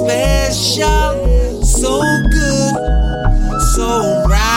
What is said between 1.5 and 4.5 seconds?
so good, so right.